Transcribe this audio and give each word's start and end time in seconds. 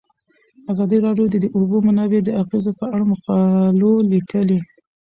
ازادي 0.71 0.97
راډیو 1.05 1.25
د 1.29 1.35
د 1.43 1.45
اوبو 1.57 1.77
منابع 1.87 2.19
د 2.23 2.29
اغیزو 2.41 2.71
په 2.79 2.85
اړه 2.93 3.05
مقالو 3.11 3.93
لیکلي. 4.11 4.59